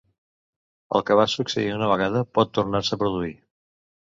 [0.99, 3.33] El que va succeir una vegada pot tornar-se a produir.